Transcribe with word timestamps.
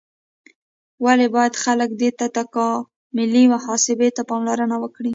ولې 1.05 1.27
باید 1.35 1.53
خلک 1.63 1.89
دې 2.01 2.09
تکاملي 2.39 3.43
محاسبې 3.53 4.09
ته 4.15 4.21
پاملرنه 4.29 4.75
وکړي؟ 4.79 5.09